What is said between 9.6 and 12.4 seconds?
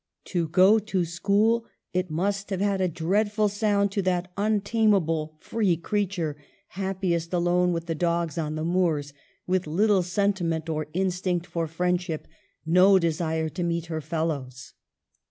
little sentiment or instinct for friendship;